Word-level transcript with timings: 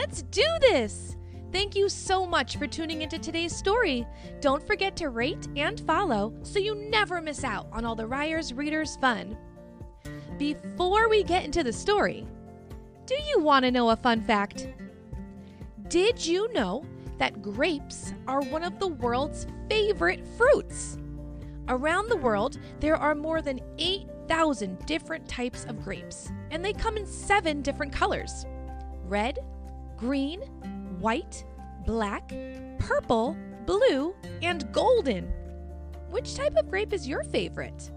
let's 0.00 0.22
do 0.22 0.46
this! 0.60 1.16
Thank 1.52 1.76
you 1.76 1.90
so 1.90 2.24
much 2.24 2.56
for 2.56 2.66
tuning 2.66 3.02
into 3.02 3.18
today's 3.18 3.54
story. 3.54 4.06
Don't 4.40 4.66
forget 4.66 4.96
to 4.96 5.10
rate 5.10 5.46
and 5.56 5.78
follow 5.80 6.32
so 6.42 6.58
you 6.58 6.74
never 6.74 7.20
miss 7.20 7.44
out 7.44 7.66
on 7.70 7.84
all 7.84 7.94
the 7.94 8.06
Ryers 8.06 8.54
Readers 8.54 8.96
fun. 8.96 9.36
Before 10.38 11.10
we 11.10 11.22
get 11.22 11.44
into 11.44 11.62
the 11.62 11.72
story, 11.72 12.26
do 13.04 13.14
you 13.28 13.40
want 13.40 13.66
to 13.66 13.70
know 13.70 13.90
a 13.90 13.96
fun 13.96 14.22
fact? 14.22 14.68
Did 15.88 16.24
you 16.24 16.50
know 16.54 16.82
that 17.18 17.42
grapes 17.42 18.14
are 18.26 18.40
one 18.40 18.62
of 18.62 18.78
the 18.78 18.88
world's 18.88 19.46
favorite 19.68 20.26
fruits? 20.38 20.96
Around 21.68 22.08
the 22.08 22.16
world, 22.16 22.58
there 22.78 22.96
are 22.96 23.14
more 23.14 23.42
than 23.42 23.60
8,000 23.76 24.78
different 24.86 25.28
types 25.28 25.66
of 25.66 25.84
grapes, 25.84 26.32
and 26.50 26.64
they 26.64 26.72
come 26.72 26.96
in 26.96 27.04
seven 27.04 27.60
different 27.60 27.92
colors 27.92 28.46
red, 29.10 29.40
green, 30.00 30.40
white, 30.98 31.44
black, 31.84 32.32
purple, 32.78 33.36
blue, 33.66 34.14
and 34.42 34.72
golden. 34.72 35.30
Which 36.08 36.34
type 36.34 36.56
of 36.56 36.70
grape 36.70 36.94
is 36.94 37.06
your 37.06 37.22
favorite? 37.22 37.90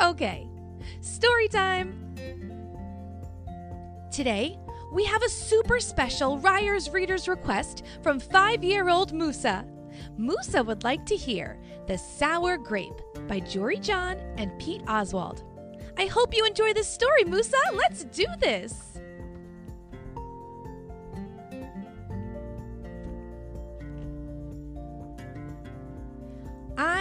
Okay, 0.00 0.46
story 1.00 1.48
time! 1.48 1.98
Today, 4.10 4.58
we 4.92 5.04
have 5.06 5.22
a 5.22 5.28
super 5.30 5.80
special 5.80 6.38
Ryers 6.38 6.90
Reader's 6.90 7.28
request 7.28 7.84
from 8.02 8.20
five 8.20 8.62
year 8.62 8.90
old 8.90 9.14
Musa. 9.14 9.64
Musa 10.18 10.62
would 10.62 10.84
like 10.84 11.06
to 11.06 11.16
hear 11.16 11.58
The 11.86 11.96
Sour 11.96 12.58
Grape 12.58 13.00
by 13.26 13.40
Jory 13.40 13.78
John 13.78 14.18
and 14.36 14.56
Pete 14.58 14.82
Oswald. 14.86 15.44
I 15.96 16.06
hope 16.06 16.36
you 16.36 16.44
enjoy 16.44 16.74
this 16.74 16.88
story, 16.88 17.24
Musa. 17.24 17.56
Let's 17.72 18.04
do 18.04 18.26
this. 18.38 18.91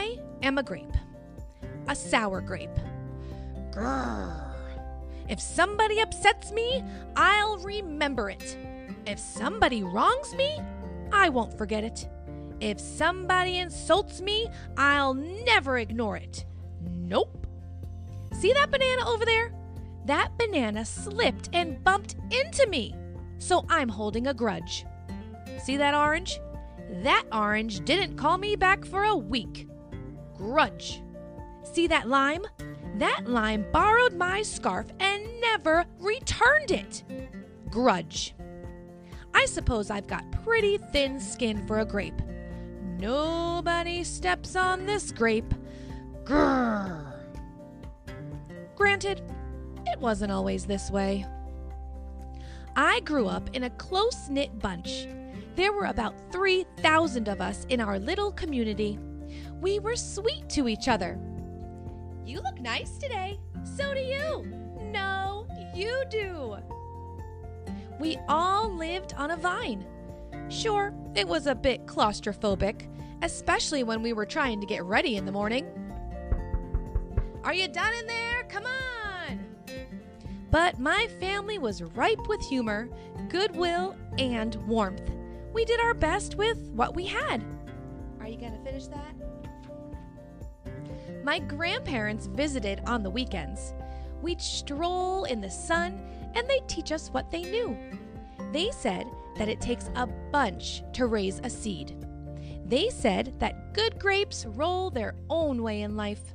I 0.02 0.18
am 0.42 0.58
a 0.58 0.64
grape, 0.64 0.98
a 1.88 1.96
sour 1.96 2.42
grape. 2.42 2.78
Grrr. 3.70 4.52
If 5.30 5.40
somebody 5.40 6.00
upsets 6.02 6.52
me, 6.52 6.84
I'll 7.16 7.60
remember 7.60 8.32
it. 8.32 8.58
If 9.06 9.20
somebody 9.20 9.84
wrongs 9.84 10.34
me, 10.34 10.60
I 11.12 11.30
won't 11.30 11.56
forget 11.56 11.84
it. 11.84 12.10
If 12.60 12.80
somebody 12.80 13.60
insults 13.60 14.22
me, 14.22 14.50
I'll 14.76 15.14
never 15.14 15.78
ignore 15.78 16.18
it. 16.18 16.46
Nope. 16.82 17.46
See 18.40 18.54
that 18.54 18.72
banana 18.72 19.08
over 19.08 19.24
there? 19.24 19.54
That 20.06 20.32
banana 20.40 20.84
slipped 20.84 21.50
and 21.54 21.84
bumped 21.84 22.16
into 22.32 22.66
me, 22.68 22.96
so 23.38 23.66
I'm 23.70 23.90
holding 23.90 24.26
a 24.26 24.34
grudge. 24.34 24.84
See 25.64 25.78
that 25.78 25.94
orange? 25.94 26.40
That 27.04 27.26
orange 27.32 27.86
didn't 27.86 28.18
call 28.18 28.40
me 28.40 28.56
back 28.56 28.84
for 28.84 29.04
a 29.04 29.16
week. 29.16 29.68
Grudge. 30.42 31.04
See 31.62 31.86
that 31.86 32.10
lime? 32.10 32.44
That 32.96 33.28
lime 33.28 33.64
borrowed 33.72 34.16
my 34.16 34.42
scarf 34.42 34.88
and 35.00 35.24
never 35.40 35.86
returned 36.00 36.72
it. 36.72 37.04
Grudge. 37.70 38.34
I 39.36 39.46
suppose 39.46 39.92
I've 39.92 40.08
got 40.08 40.24
pretty 40.44 40.80
thin 40.92 41.20
skin 41.20 41.68
for 41.68 41.82
a 41.82 41.86
grape. 41.86 42.20
Nobody 42.98 44.04
steps 44.04 44.56
on 44.56 44.88
this 44.88 45.12
grape. 45.12 45.54
Grrr. 46.24 47.14
Granted, 48.76 49.22
it 49.86 50.00
wasn't 50.00 50.32
always 50.32 50.66
this 50.66 50.90
way. 50.90 51.24
I 52.76 53.02
grew 53.02 53.28
up 53.28 53.48
in 53.54 53.62
a 53.64 53.70
close 53.70 54.28
knit 54.28 54.58
bunch. 54.58 55.06
There 55.56 55.72
were 55.72 55.86
about 55.86 56.16
3,000 56.32 57.28
of 57.28 57.42
us 57.42 57.68
in 57.70 57.80
our 57.80 58.00
little 58.00 58.32
community. 58.32 58.98
We 59.60 59.80
were 59.80 59.96
sweet 59.96 60.50
to 60.50 60.68
each 60.68 60.88
other. 60.88 61.20
You 62.26 62.42
look 62.42 62.60
nice 62.60 62.98
today. 62.98 63.40
So 63.64 63.94
do 63.94 64.00
you. 64.00 64.46
No, 64.92 65.48
you 65.76 66.04
do. 66.10 66.58
We 68.00 68.18
all 68.28 68.74
lived 68.74 69.14
on 69.14 69.32
a 69.32 69.38
vine. 69.38 69.86
Sure, 70.50 70.94
it 71.16 71.28
was 71.28 71.48
a 71.48 71.56
bit 71.56 71.86
claustrophobic, 71.86 72.88
especially 73.22 73.84
when 73.84 74.02
we 74.02 74.14
were 74.14 74.26
trying 74.26 74.60
to 74.60 74.68
get 74.68 74.84
ready 74.84 75.16
in 75.16 75.26
the 75.26 75.32
morning. 75.32 75.66
Are 77.44 77.54
you 77.54 77.68
done 77.68 77.94
in 77.94 78.08
there? 78.08 78.44
Come 78.50 78.66
on! 78.66 79.46
But 80.52 80.80
my 80.80 81.08
family 81.20 81.58
was 81.58 81.82
ripe 81.82 82.28
with 82.28 82.42
humor, 82.42 82.90
goodwill, 83.30 83.96
and 84.18 84.56
warmth. 84.68 85.10
We 85.54 85.64
did 85.66 85.80
our 85.80 85.94
best 85.94 86.36
with 86.36 86.58
what 86.74 86.96
we 86.96 87.06
had. 87.06 87.44
You 88.32 88.38
going 88.38 88.54
to 88.54 88.64
finish 88.64 88.88
that? 88.88 89.14
My 91.22 91.40
grandparents 91.40 92.28
visited 92.28 92.82
on 92.86 93.04
the 93.04 93.10
weekends. 93.10 93.74
We'd 94.22 94.42
stroll 94.42 95.26
in 95.26 95.42
the 95.42 95.50
sun 95.50 96.02
and 96.34 96.48
they'd 96.48 96.66
teach 96.70 96.94
us 96.94 97.10
what 97.10 97.30
they 97.30 97.42
knew. 97.42 97.78
They 98.54 98.72
said 98.72 99.06
that 99.38 99.50
it 99.50 99.60
takes 99.60 99.90
a 99.96 100.08
bunch 100.08 100.82
to 100.94 101.08
raise 101.08 101.42
a 101.44 101.50
seed. 101.50 101.98
They 102.66 102.90
said 102.90 103.38
that 103.40 103.74
good 103.74 104.00
grapes 104.00 104.46
roll 104.46 104.90
their 104.90 105.16
own 105.30 105.62
way 105.62 105.82
in 105.82 105.98
life. 105.98 106.34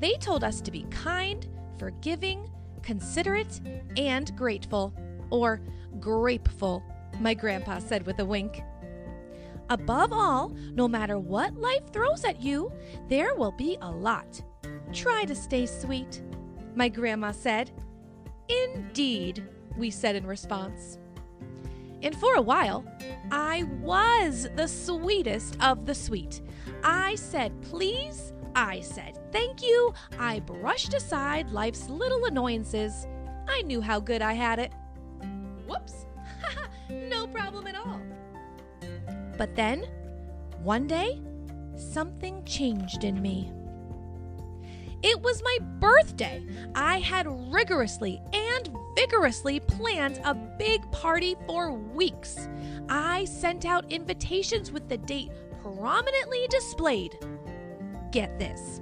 They 0.00 0.16
told 0.16 0.44
us 0.44 0.60
to 0.60 0.70
be 0.70 0.82
kind, 0.90 1.48
forgiving, 1.78 2.50
considerate, 2.82 3.58
and 3.96 4.36
grateful. 4.36 4.92
Or 5.30 5.62
grapeful, 5.98 6.82
my 7.20 7.32
grandpa 7.32 7.78
said 7.78 8.04
with 8.04 8.18
a 8.18 8.24
wink. 8.26 8.62
Above 9.72 10.12
all, 10.12 10.54
no 10.74 10.86
matter 10.86 11.18
what 11.18 11.56
life 11.56 11.90
throws 11.94 12.24
at 12.24 12.42
you, 12.42 12.70
there 13.08 13.34
will 13.34 13.52
be 13.52 13.78
a 13.80 13.90
lot. 13.90 14.42
Try 14.92 15.24
to 15.24 15.34
stay 15.34 15.64
sweet, 15.64 16.22
my 16.74 16.90
grandma 16.90 17.32
said. 17.32 17.70
Indeed, 18.50 19.48
we 19.78 19.90
said 19.90 20.14
in 20.14 20.26
response. 20.26 20.98
And 22.02 22.14
for 22.14 22.34
a 22.34 22.42
while, 22.42 22.84
I 23.30 23.62
was 23.80 24.46
the 24.56 24.68
sweetest 24.68 25.56
of 25.62 25.86
the 25.86 25.94
sweet. 25.94 26.42
I 26.84 27.14
said 27.14 27.58
please, 27.62 28.34
I 28.54 28.80
said 28.80 29.18
thank 29.32 29.62
you, 29.62 29.94
I 30.18 30.40
brushed 30.40 30.92
aside 30.92 31.48
life's 31.50 31.88
little 31.88 32.26
annoyances. 32.26 33.06
I 33.48 33.62
knew 33.62 33.80
how 33.80 34.00
good 34.00 34.20
I 34.20 34.34
had 34.34 34.58
it. 34.58 34.72
Whoops, 35.66 36.04
no 36.90 37.26
problem 37.26 37.66
at 37.66 37.76
all. 37.76 37.91
But 39.42 39.56
then, 39.56 39.86
one 40.62 40.86
day, 40.86 41.20
something 41.74 42.44
changed 42.44 43.02
in 43.02 43.20
me. 43.20 43.50
It 45.02 45.20
was 45.20 45.42
my 45.42 45.58
birthday. 45.80 46.46
I 46.76 47.00
had 47.00 47.26
rigorously 47.52 48.22
and 48.32 48.70
vigorously 48.94 49.58
planned 49.58 50.20
a 50.24 50.32
big 50.32 50.88
party 50.92 51.34
for 51.48 51.72
weeks. 51.72 52.48
I 52.88 53.24
sent 53.24 53.66
out 53.66 53.90
invitations 53.90 54.70
with 54.70 54.88
the 54.88 54.98
date 54.98 55.32
prominently 55.60 56.46
displayed. 56.48 57.18
Get 58.12 58.38
this 58.38 58.80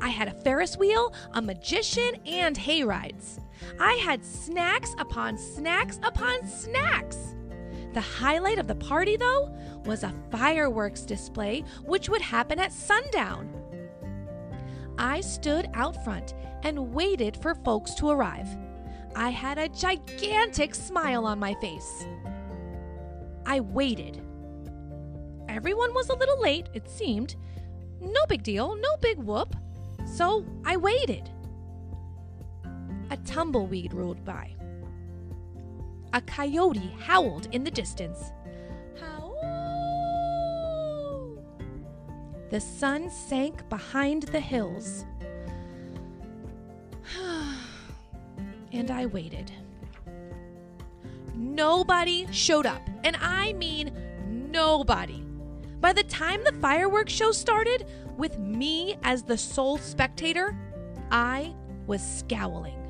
I 0.00 0.08
had 0.08 0.26
a 0.26 0.40
Ferris 0.42 0.76
wheel, 0.76 1.14
a 1.34 1.40
magician, 1.40 2.16
and 2.26 2.56
hay 2.56 2.82
rides. 2.82 3.38
I 3.78 3.92
had 4.04 4.24
snacks 4.24 4.96
upon 4.98 5.38
snacks 5.38 6.00
upon 6.02 6.44
snacks. 6.44 7.36
The 7.92 8.00
highlight 8.00 8.58
of 8.58 8.68
the 8.68 8.74
party, 8.74 9.16
though, 9.16 9.54
was 9.84 10.02
a 10.02 10.14
fireworks 10.30 11.02
display 11.02 11.64
which 11.84 12.08
would 12.08 12.22
happen 12.22 12.58
at 12.58 12.72
sundown. 12.72 13.52
I 14.98 15.20
stood 15.20 15.68
out 15.74 16.02
front 16.04 16.34
and 16.62 16.94
waited 16.94 17.36
for 17.36 17.54
folks 17.54 17.94
to 17.94 18.08
arrive. 18.08 18.48
I 19.14 19.30
had 19.30 19.58
a 19.58 19.68
gigantic 19.68 20.74
smile 20.74 21.26
on 21.26 21.38
my 21.38 21.54
face. 21.54 22.06
I 23.44 23.60
waited. 23.60 24.22
Everyone 25.48 25.92
was 25.92 26.08
a 26.08 26.14
little 26.14 26.40
late, 26.40 26.68
it 26.72 26.88
seemed. 26.88 27.36
No 28.00 28.24
big 28.28 28.42
deal, 28.42 28.74
no 28.76 28.96
big 29.00 29.18
whoop. 29.18 29.54
So 30.06 30.46
I 30.64 30.76
waited. 30.76 31.30
A 33.10 33.16
tumbleweed 33.18 33.92
rolled 33.92 34.24
by. 34.24 34.54
A 36.14 36.20
coyote 36.20 36.94
howled 36.98 37.48
in 37.52 37.64
the 37.64 37.70
distance. 37.70 38.32
Howl! 39.00 39.34
The 42.50 42.60
sun 42.60 43.08
sank 43.08 43.66
behind 43.70 44.24
the 44.24 44.40
hills. 44.40 45.06
and 48.72 48.90
I 48.90 49.06
waited. 49.06 49.50
Nobody 51.34 52.26
showed 52.30 52.66
up, 52.66 52.82
and 53.04 53.16
I 53.20 53.54
mean 53.54 53.92
nobody. 54.28 55.24
By 55.80 55.94
the 55.94 56.04
time 56.04 56.44
the 56.44 56.52
fireworks 56.60 57.12
show 57.12 57.32
started, 57.32 57.86
with 58.18 58.38
me 58.38 58.96
as 59.02 59.22
the 59.22 59.38
sole 59.38 59.78
spectator, 59.78 60.54
I 61.10 61.54
was 61.86 62.02
scowling. 62.02 62.81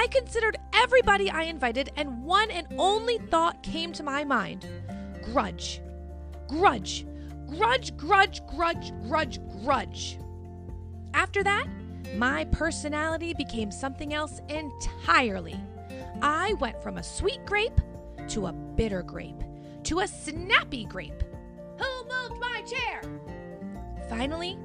I 0.00 0.06
considered 0.06 0.56
everybody 0.72 1.30
I 1.30 1.42
invited, 1.42 1.90
and 1.94 2.24
one 2.24 2.50
and 2.50 2.66
only 2.78 3.18
thought 3.18 3.62
came 3.62 3.92
to 3.92 4.02
my 4.02 4.24
mind 4.24 4.66
grudge. 5.22 5.82
Grudge. 6.48 7.04
Grudge, 7.46 7.94
grudge, 7.98 8.40
grudge, 8.46 8.92
grudge, 9.06 9.40
grudge. 9.62 10.18
After 11.12 11.42
that, 11.42 11.66
my 12.16 12.46
personality 12.46 13.34
became 13.34 13.70
something 13.70 14.14
else 14.14 14.40
entirely. 14.48 15.60
I 16.22 16.54
went 16.54 16.82
from 16.82 16.96
a 16.96 17.02
sweet 17.02 17.44
grape 17.44 17.78
to 18.28 18.46
a 18.46 18.52
bitter 18.52 19.02
grape 19.02 19.42
to 19.84 20.00
a 20.00 20.08
snappy 20.08 20.86
grape. 20.86 21.22
Who 21.76 22.04
moved 22.04 22.40
my 22.40 22.62
chair? 22.62 23.02
Finally, 24.08 24.58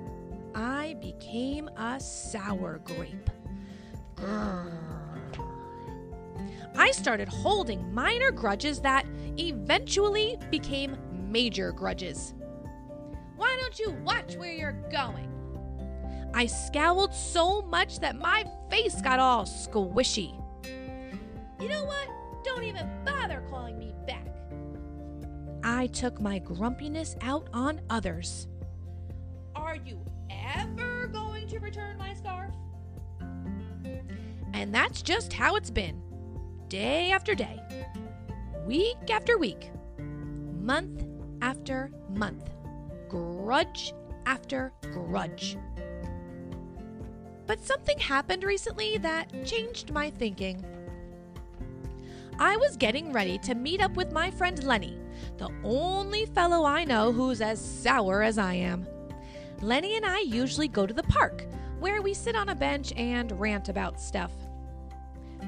I 0.56 0.96
became 1.02 1.68
a 1.76 2.00
sour 2.00 2.80
grape. 2.86 3.30
Grrr. 4.16 4.85
I 6.78 6.92
started 6.92 7.30
holding 7.30 7.94
minor 7.94 8.32
grudges 8.32 8.82
that 8.82 9.06
eventually 9.38 10.38
became 10.52 10.98
major 11.30 11.72
grudges. 11.72 12.34
Why 13.38 13.58
don't 13.62 13.80
you 13.80 13.92
watch 14.04 14.36
where 14.36 14.52
you're 14.52 14.84
going? 14.92 15.32
I 16.34 16.48
scowled 16.48 17.14
so 17.14 17.62
much 17.62 18.00
that 18.00 18.18
my 18.18 18.44
face 18.70 19.02
got 19.02 19.20
all 19.20 19.46
squishy. 19.46 20.42
You 21.62 21.70
know 21.70 21.86
what? 21.86 22.10
Don't 22.44 22.64
even 22.64 22.90
bother 23.06 23.42
calling 23.50 23.80
me 23.80 23.94
back. 24.06 24.28
I 25.64 25.88
took 25.88 26.20
my 26.20 26.40
grumpiness 26.40 27.16
out 27.22 27.48
on 27.54 27.80
others. 27.90 28.48
Are 29.56 29.78
you 29.78 30.00
ever 30.30 31.08
going 31.08 31.48
to 31.48 31.60
return 31.60 31.98
my 31.98 32.14
scarf? 32.14 32.54
And 34.54 34.76
that's 34.76 35.02
just 35.02 35.32
how 35.32 35.56
it's 35.56 35.72
been 35.72 36.02
day 36.70 37.12
after 37.12 37.36
day, 37.36 37.62
week 38.66 39.12
after 39.12 39.38
week, 39.38 39.70
month 40.60 41.04
after 41.42 41.92
month, 42.10 42.50
grudge 43.08 43.94
after 44.26 44.74
grudge. 44.92 45.58
But 47.46 47.64
something 47.64 48.00
happened 48.00 48.44
recently 48.44 48.98
that 48.98 49.46
changed 49.46 49.92
my 49.92 50.10
thinking. 50.10 50.66
I 52.40 52.58
was 52.58 52.76
getting 52.76 53.14
ready 53.14 53.38
to 53.40 53.54
meet 53.54 53.80
up 53.80 53.96
with 53.96 54.12
my 54.12 54.32
friend 54.32 54.62
Lenny, 54.64 54.98
the 55.38 55.50
only 55.64 56.26
fellow 56.26 56.66
I 56.66 56.84
know 56.84 57.12
who's 57.12 57.42
as 57.42 57.64
sour 57.64 58.24
as 58.24 58.40
I 58.40 58.56
am. 58.56 58.88
Lenny 59.62 59.96
and 59.96 60.06
I 60.06 60.20
usually 60.20 60.68
go 60.68 60.88
to 60.88 60.94
the 60.94 61.04
park, 61.04 61.46
where 61.80 62.02
we 62.02 62.14
sit 62.14 62.36
on 62.36 62.50
a 62.50 62.56
bench 62.56 62.92
and 62.98 63.40
rant 63.40 63.70
about 63.70 64.02
stuff. 64.02 64.32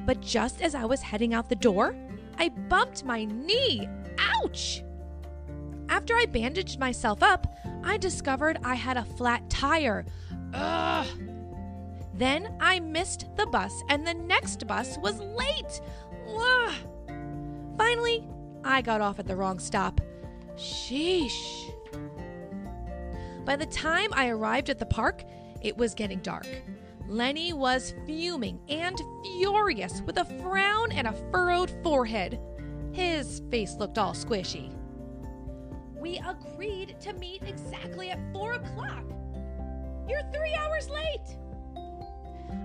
But 0.06 0.22
just 0.22 0.62
as 0.62 0.75
I 0.75 0.86
was 0.86 1.01
heading 1.01 1.34
out 1.34 1.50
the 1.50 1.56
door, 1.56 1.95
I 2.38 2.50
bumped 2.50 3.04
my 3.04 3.25
knee. 3.25 3.89
Ouch! 4.19 4.84
After 5.89 6.16
I 6.16 6.25
bandaged 6.25 6.80
myself 6.80 7.24
up, 7.24 7.56
I 7.84 7.98
discovered 7.98 8.60
I 8.63 8.75
had 8.75 8.98
a 8.98 9.06
flat 9.06 9.50
tire. 9.50 10.06
Ugh! 10.54 11.07
Then 12.13 12.56
I 12.60 12.80
missed 12.80 13.28
the 13.36 13.45
bus, 13.45 13.84
and 13.89 14.06
the 14.06 14.13
next 14.13 14.66
bus 14.68 14.98
was 15.00 15.19
late. 15.19 15.81
Ugh! 16.28 16.74
Finally, 17.78 18.28
I 18.63 18.81
got 18.81 19.01
off 19.01 19.19
at 19.19 19.28
the 19.28 19.36
wrong 19.36 19.60
stop. 19.60 20.01
Sheesh. 20.56 21.72
By 23.45 23.56
the 23.56 23.68
time 23.68 24.10
I 24.13 24.30
arrived 24.30 24.69
at 24.69 24.80
the 24.80 24.86
park, 24.86 25.24
it 25.62 25.78
was 25.78 25.94
getting 25.94 26.19
dark. 26.19 26.48
Lenny 27.07 27.54
was 27.54 27.94
fuming 28.06 28.59
and 28.68 29.01
furious 29.24 30.01
with 30.06 30.18
a 30.18 30.25
frown 30.42 30.92
and 30.92 31.07
a 31.07 31.13
furrowed 31.31 31.71
forehead. 31.81 32.39
His 32.92 33.42
face 33.50 33.75
looked 33.75 33.98
all 33.98 34.13
squishy. 34.13 34.74
We 35.98 36.19
agreed 36.19 37.00
to 37.01 37.13
meet 37.13 37.44
exactly 37.44 38.09
at 38.09 38.19
four 38.33 38.54
o'clock. 38.54 39.04
You're 40.07 40.24
three 40.33 40.54
hours 40.54 40.89
late. 40.89 41.38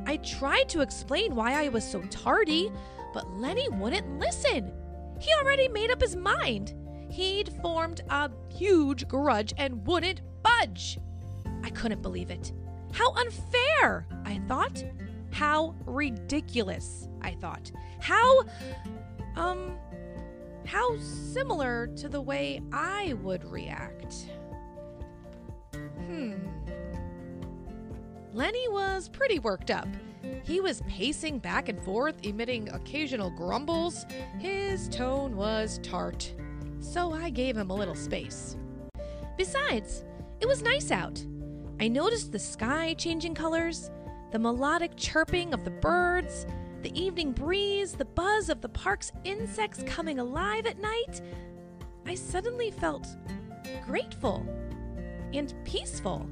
I 0.06 0.16
tried 0.18 0.68
to 0.70 0.80
explain 0.80 1.34
why 1.36 1.64
I 1.64 1.68
was 1.68 1.88
so 1.88 2.02
tardy, 2.02 2.72
but 3.14 3.30
Lenny 3.36 3.68
wouldn't 3.68 4.18
listen. 4.18 4.72
He 5.20 5.32
already 5.40 5.68
made 5.68 5.90
up 5.92 6.00
his 6.00 6.16
mind. 6.16 6.74
He'd 7.08 7.52
formed 7.62 8.00
a 8.10 8.30
huge 8.48 9.06
grudge 9.06 9.54
and 9.56 9.86
wouldn't 9.86 10.22
budge. 10.42 10.98
I 11.62 11.70
couldn't 11.70 12.02
believe 12.02 12.30
it. 12.30 12.52
How 12.92 13.12
unfair, 13.14 14.06
I 14.24 14.40
thought. 14.46 14.84
How 15.30 15.74
ridiculous, 15.86 17.08
I 17.22 17.32
thought. 17.32 17.72
How, 18.00 18.42
um, 19.36 19.78
how 20.66 20.98
similar 20.98 21.88
to 21.96 22.08
the 22.08 22.20
way 22.20 22.60
I 22.72 23.14
would 23.22 23.44
react. 23.44 24.28
Hmm. 25.74 26.34
Lenny 28.32 28.68
was 28.68 29.08
pretty 29.08 29.38
worked 29.38 29.70
up. 29.70 29.88
He 30.44 30.60
was 30.60 30.82
pacing 30.82 31.38
back 31.38 31.68
and 31.68 31.82
forth, 31.82 32.16
emitting 32.22 32.68
occasional 32.70 33.30
grumbles. 33.30 34.06
His 34.38 34.88
tone 34.88 35.36
was 35.36 35.80
tart, 35.82 36.32
so 36.80 37.12
I 37.12 37.30
gave 37.30 37.56
him 37.56 37.70
a 37.70 37.74
little 37.74 37.94
space. 37.94 38.56
Besides, 39.36 40.04
it 40.40 40.46
was 40.46 40.62
nice 40.62 40.90
out. 40.90 41.24
I 41.82 41.88
noticed 41.88 42.30
the 42.30 42.38
sky 42.38 42.94
changing 42.94 43.34
colors, 43.34 43.90
the 44.30 44.38
melodic 44.38 44.92
chirping 44.94 45.52
of 45.52 45.64
the 45.64 45.72
birds, 45.72 46.46
the 46.82 46.96
evening 46.96 47.32
breeze, 47.32 47.94
the 47.94 48.04
buzz 48.04 48.48
of 48.48 48.60
the 48.60 48.68
park's 48.68 49.10
insects 49.24 49.82
coming 49.84 50.20
alive 50.20 50.66
at 50.66 50.78
night. 50.78 51.20
I 52.06 52.14
suddenly 52.14 52.70
felt 52.70 53.08
grateful 53.84 54.46
and 55.34 55.52
peaceful 55.64 56.24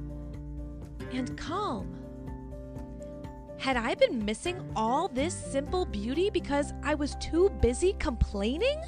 and 1.11 1.37
calm. 1.37 1.97
Had 3.57 3.75
I 3.75 3.95
been 3.95 4.23
missing 4.23 4.71
all 4.73 5.09
this 5.09 5.33
simple 5.33 5.83
beauty 5.83 6.29
because 6.29 6.71
I 6.81 6.95
was 6.95 7.15
too 7.15 7.49
busy 7.61 7.91
complaining? 7.99 8.81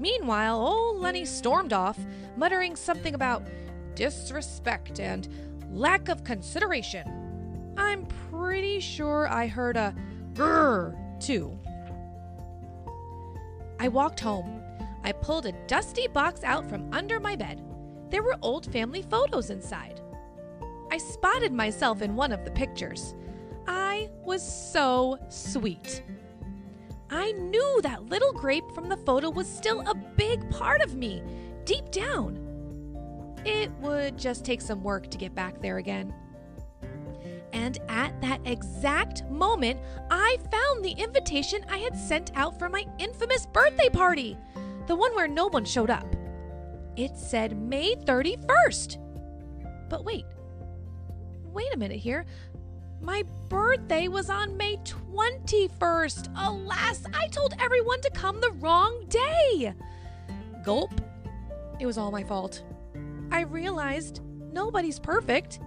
Meanwhile, 0.00 0.58
old 0.58 0.98
Lenny 0.98 1.24
stormed 1.24 1.72
off, 1.72 2.00
muttering 2.36 2.74
something 2.74 3.14
about 3.14 3.44
disrespect 4.00 4.98
and 4.98 5.28
lack 5.70 6.08
of 6.08 6.24
consideration. 6.24 7.74
I'm 7.76 8.06
pretty 8.30 8.80
sure 8.80 9.28
I 9.28 9.46
heard 9.46 9.76
a 9.76 9.94
grrr 10.32 10.96
too. 11.20 11.58
I 13.78 13.88
walked 13.88 14.18
home. 14.18 14.62
I 15.04 15.12
pulled 15.12 15.44
a 15.44 15.52
dusty 15.66 16.08
box 16.08 16.42
out 16.44 16.66
from 16.66 16.90
under 16.94 17.20
my 17.20 17.36
bed. 17.36 17.62
There 18.08 18.22
were 18.22 18.38
old 18.40 18.72
family 18.72 19.02
photos 19.02 19.50
inside. 19.50 20.00
I 20.90 20.96
spotted 20.96 21.52
myself 21.52 22.00
in 22.00 22.16
one 22.16 22.32
of 22.32 22.46
the 22.46 22.52
pictures. 22.52 23.14
I 23.68 24.08
was 24.24 24.42
so 24.42 25.18
sweet. 25.28 26.02
I 27.10 27.32
knew 27.32 27.80
that 27.82 28.06
little 28.06 28.32
grape 28.32 28.70
from 28.74 28.88
the 28.88 28.96
photo 28.96 29.28
was 29.28 29.46
still 29.46 29.80
a 29.80 29.94
big 29.94 30.48
part 30.48 30.80
of 30.80 30.94
me, 30.94 31.22
deep 31.66 31.90
down. 31.90 32.39
It 33.44 33.70
would 33.80 34.18
just 34.18 34.44
take 34.44 34.60
some 34.60 34.82
work 34.82 35.10
to 35.10 35.18
get 35.18 35.34
back 35.34 35.60
there 35.60 35.78
again. 35.78 36.14
And 37.52 37.78
at 37.88 38.20
that 38.20 38.40
exact 38.44 39.28
moment, 39.30 39.80
I 40.10 40.38
found 40.50 40.84
the 40.84 40.92
invitation 40.92 41.64
I 41.68 41.78
had 41.78 41.96
sent 41.96 42.30
out 42.34 42.58
for 42.58 42.68
my 42.68 42.84
infamous 42.98 43.46
birthday 43.46 43.88
party, 43.88 44.36
the 44.86 44.94
one 44.94 45.14
where 45.14 45.28
no 45.28 45.48
one 45.48 45.64
showed 45.64 45.90
up. 45.90 46.06
It 46.96 47.16
said 47.16 47.60
May 47.60 47.94
31st. 47.94 48.98
But 49.88 50.04
wait, 50.04 50.24
wait 51.44 51.74
a 51.74 51.78
minute 51.78 51.98
here. 51.98 52.24
My 53.00 53.24
birthday 53.48 54.08
was 54.08 54.28
on 54.28 54.56
May 54.56 54.76
21st. 54.78 56.28
Alas, 56.36 57.04
I 57.14 57.28
told 57.28 57.54
everyone 57.58 58.00
to 58.02 58.10
come 58.10 58.40
the 58.40 58.52
wrong 58.52 59.06
day. 59.08 59.72
Gulp. 60.64 60.92
It 61.78 61.86
was 61.86 61.96
all 61.96 62.10
my 62.10 62.22
fault. 62.22 62.62
I 63.30 63.42
realized 63.42 64.20
nobody's 64.52 64.98
perfect, 64.98 65.60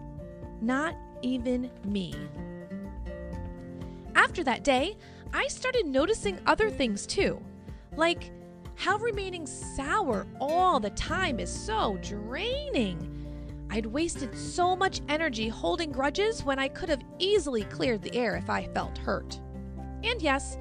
not 0.62 0.96
even 1.22 1.72
me. 1.86 2.14
After 4.16 4.44
that 4.44 4.64
day, 4.64 4.98
I 5.34 5.48
started 5.48 5.86
noticing 5.86 6.40
other 6.46 6.70
things 6.70 7.08
too, 7.08 7.42
like 7.96 8.32
how 8.76 8.98
remaining 8.98 9.48
sour 9.48 10.28
all 10.40 10.80
the 10.80 10.90
time 10.92 11.40
is 11.40 11.50
so 11.50 11.98
draining. 12.02 13.10
I'd 13.70 13.86
wasted 13.86 14.38
so 14.38 14.76
much 14.76 15.02
energy 15.10 15.48
holding 15.48 15.92
grudges 15.92 16.44
when 16.44 16.60
I 16.60 16.68
could 16.68 16.90
have 16.90 17.02
easily 17.18 17.64
cleared 17.64 18.02
the 18.02 18.16
air 18.16 18.36
if 18.36 18.50
I 18.50 18.68
felt 18.68 18.98
hurt. 18.98 19.40
And 20.04 20.22
yes, 20.22 20.58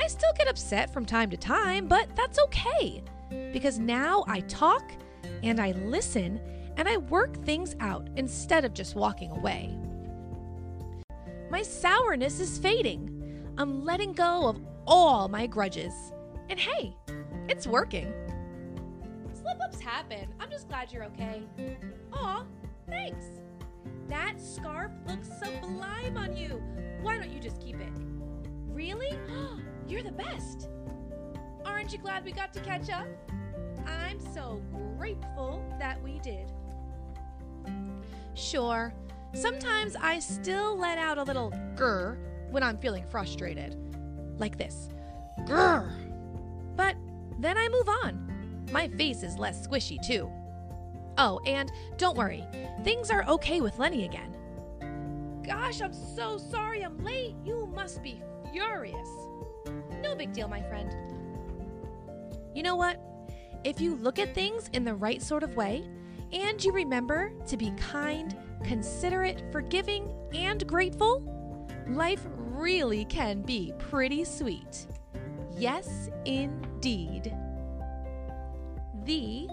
I 0.00 0.06
still 0.08 0.32
get 0.36 0.48
upset 0.48 0.92
from 0.92 1.04
time 1.04 1.30
to 1.30 1.36
time, 1.36 1.86
but 1.86 2.08
that's 2.16 2.38
okay 2.40 3.02
because 3.52 3.78
now 3.78 4.24
I 4.26 4.40
talk 4.40 4.82
and 5.42 5.60
I 5.60 5.72
listen 5.72 6.40
and 6.76 6.88
I 6.88 6.98
work 6.98 7.42
things 7.44 7.74
out 7.80 8.08
instead 8.16 8.64
of 8.64 8.74
just 8.74 8.94
walking 8.94 9.30
away. 9.30 9.76
My 11.50 11.62
sourness 11.62 12.40
is 12.40 12.58
fading. 12.58 13.52
I'm 13.56 13.84
letting 13.84 14.12
go 14.12 14.48
of 14.48 14.60
all 14.86 15.28
my 15.28 15.46
grudges. 15.46 15.92
And 16.50 16.58
hey, 16.58 16.94
it's 17.48 17.66
working. 17.66 18.12
Slip 19.32 19.60
ups 19.62 19.80
happen. 19.80 20.28
I'm 20.38 20.50
just 20.50 20.68
glad 20.68 20.92
you're 20.92 21.04
okay. 21.04 21.42
Aw, 22.12 22.44
thanks. 22.88 23.24
That 24.08 24.40
scarf 24.40 24.92
looks 25.06 25.28
sublime 25.38 26.16
on 26.16 26.36
you. 26.36 26.62
Why 27.00 27.16
don't 27.18 27.30
you 27.30 27.40
just 27.40 27.60
keep 27.60 27.80
it? 27.80 27.92
Really? 28.68 29.18
You're 29.88 30.02
the 30.02 30.12
best. 30.12 30.68
Aren't 31.64 31.92
you 31.92 31.98
glad 31.98 32.24
we 32.24 32.32
got 32.32 32.52
to 32.54 32.60
catch 32.60 32.90
up? 32.90 33.06
I'm 33.86 34.20
so 34.34 34.60
grateful 34.98 35.62
that 35.78 36.02
we 36.02 36.18
did. 36.20 36.52
Sure, 38.34 38.92
sometimes 39.34 39.96
I 39.96 40.18
still 40.18 40.76
let 40.76 40.98
out 40.98 41.18
a 41.18 41.22
little 41.22 41.50
grr 41.74 42.18
when 42.50 42.62
I'm 42.62 42.78
feeling 42.78 43.04
frustrated. 43.08 43.76
Like 44.38 44.58
this 44.58 44.88
grr. 45.44 45.90
But 46.76 46.96
then 47.38 47.56
I 47.56 47.68
move 47.68 47.88
on. 47.88 48.66
My 48.72 48.88
face 48.88 49.22
is 49.22 49.38
less 49.38 49.66
squishy, 49.66 50.04
too. 50.04 50.30
Oh, 51.18 51.40
and 51.46 51.72
don't 51.96 52.16
worry, 52.16 52.44
things 52.84 53.10
are 53.10 53.24
okay 53.28 53.60
with 53.60 53.78
Lenny 53.78 54.04
again. 54.04 54.36
Gosh, 55.46 55.80
I'm 55.80 55.92
so 55.92 56.36
sorry 56.36 56.82
I'm 56.82 57.02
late. 57.04 57.36
You 57.44 57.70
must 57.74 58.02
be 58.02 58.20
furious. 58.52 59.08
No 60.02 60.14
big 60.14 60.32
deal, 60.32 60.48
my 60.48 60.60
friend. 60.62 60.94
You 62.54 62.62
know 62.62 62.76
what? 62.76 63.00
If 63.66 63.80
you 63.80 63.96
look 63.96 64.20
at 64.20 64.32
things 64.32 64.70
in 64.74 64.84
the 64.84 64.94
right 64.94 65.20
sort 65.20 65.42
of 65.42 65.56
way, 65.56 65.82
and 66.32 66.64
you 66.64 66.70
remember 66.70 67.32
to 67.48 67.56
be 67.56 67.72
kind, 67.72 68.36
considerate, 68.62 69.42
forgiving, 69.50 70.14
and 70.32 70.64
grateful, 70.68 71.20
life 71.88 72.24
really 72.36 73.06
can 73.06 73.42
be 73.42 73.72
pretty 73.80 74.22
sweet. 74.22 74.86
Yes, 75.58 76.08
indeed. 76.26 77.34
The 79.04 79.48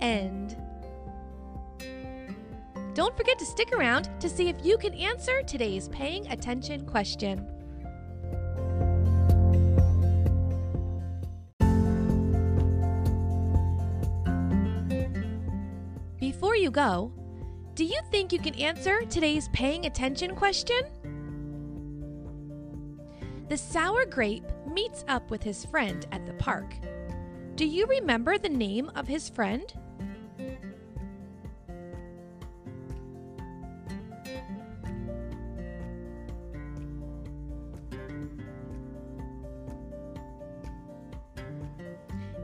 end. 0.00 0.56
Don't 2.94 3.16
forget 3.16 3.38
to 3.38 3.44
stick 3.44 3.72
around 3.72 4.10
to 4.18 4.28
see 4.28 4.48
if 4.48 4.56
you 4.64 4.76
can 4.78 4.94
answer 4.94 5.42
today's 5.42 5.88
paying 5.90 6.26
attention 6.26 6.84
question. 6.86 7.53
Before 16.34 16.56
you 16.56 16.72
go, 16.72 17.12
do 17.76 17.84
you 17.84 18.00
think 18.10 18.32
you 18.32 18.40
can 18.40 18.56
answer 18.56 19.02
today's 19.04 19.48
paying 19.52 19.86
attention 19.86 20.34
question? 20.34 20.80
The 23.48 23.56
sour 23.56 24.04
grape 24.04 24.42
meets 24.66 25.04
up 25.06 25.30
with 25.30 25.44
his 25.44 25.64
friend 25.64 26.04
at 26.10 26.26
the 26.26 26.32
park. 26.32 26.74
Do 27.54 27.64
you 27.64 27.86
remember 27.86 28.36
the 28.36 28.48
name 28.48 28.90
of 28.96 29.06
his 29.06 29.28
friend? 29.28 29.72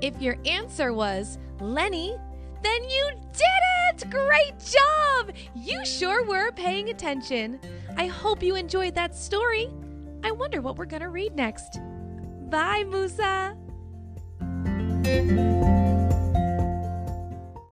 If 0.01 0.23
your 0.23 0.37
answer 0.47 0.93
was 0.93 1.41
Lenny, 1.59 2.17
then 2.63 2.85
you 2.85 3.11
did 3.33 3.43
it! 3.43 3.80
Great 4.05 4.55
job! 4.59 5.33
You 5.55 5.85
sure 5.85 6.25
were 6.25 6.53
paying 6.53 6.91
attention. 6.91 7.61
I 7.97 8.07
hope 8.07 8.43
you 8.43 8.57
enjoyed 8.57 8.95
that 8.95 9.15
story. 9.15 9.71
I 10.23 10.31
wonder 10.31 10.61
what 10.61 10.77
we're 10.77 10.87
going 10.87 11.03
to 11.03 11.09
read 11.09 11.35
next. 11.35 11.81
Bye, 12.49 12.85
Musa. 12.85 13.57